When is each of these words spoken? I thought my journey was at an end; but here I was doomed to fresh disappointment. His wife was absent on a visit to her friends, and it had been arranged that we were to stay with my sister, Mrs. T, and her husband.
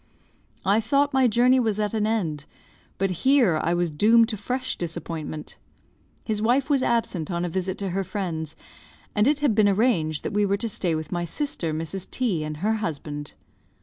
I 0.65 0.81
thought 0.81 1.13
my 1.13 1.27
journey 1.27 1.59
was 1.59 1.79
at 1.79 1.93
an 1.93 2.07
end; 2.07 2.45
but 2.97 3.11
here 3.21 3.59
I 3.63 3.75
was 3.75 3.91
doomed 3.91 4.29
to 4.29 4.35
fresh 4.37 4.75
disappointment. 4.75 5.59
His 6.23 6.41
wife 6.41 6.71
was 6.71 6.81
absent 6.81 7.29
on 7.29 7.45
a 7.45 7.49
visit 7.49 7.77
to 7.77 7.91
her 7.91 8.03
friends, 8.03 8.55
and 9.13 9.27
it 9.27 9.41
had 9.41 9.53
been 9.53 9.69
arranged 9.69 10.23
that 10.23 10.33
we 10.33 10.43
were 10.43 10.57
to 10.57 10.67
stay 10.69 10.95
with 10.95 11.11
my 11.11 11.23
sister, 11.23 11.71
Mrs. 11.71 12.09
T, 12.09 12.43
and 12.43 12.57
her 12.65 12.77
husband. 12.77 13.35